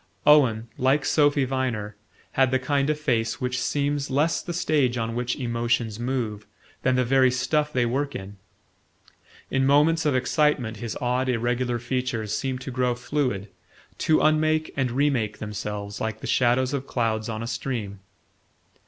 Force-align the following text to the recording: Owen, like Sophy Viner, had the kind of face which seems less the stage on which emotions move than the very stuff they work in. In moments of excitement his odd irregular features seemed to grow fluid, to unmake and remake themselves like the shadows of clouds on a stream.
Owen, 0.25 0.67
like 0.79 1.05
Sophy 1.05 1.45
Viner, 1.45 1.95
had 2.31 2.49
the 2.49 2.57
kind 2.57 2.89
of 2.89 2.99
face 2.99 3.39
which 3.39 3.61
seems 3.61 4.09
less 4.09 4.41
the 4.41 4.51
stage 4.51 4.97
on 4.97 5.13
which 5.13 5.35
emotions 5.35 5.99
move 5.99 6.47
than 6.81 6.95
the 6.95 7.05
very 7.05 7.29
stuff 7.29 7.71
they 7.71 7.85
work 7.85 8.15
in. 8.15 8.37
In 9.51 9.63
moments 9.63 10.03
of 10.07 10.15
excitement 10.15 10.77
his 10.77 10.97
odd 10.99 11.29
irregular 11.29 11.77
features 11.77 12.35
seemed 12.35 12.61
to 12.61 12.71
grow 12.71 12.95
fluid, 12.95 13.49
to 13.99 14.21
unmake 14.21 14.73
and 14.75 14.89
remake 14.89 15.37
themselves 15.37 16.01
like 16.01 16.19
the 16.21 16.25
shadows 16.25 16.73
of 16.73 16.87
clouds 16.87 17.29
on 17.29 17.43
a 17.43 17.45
stream. 17.47 17.99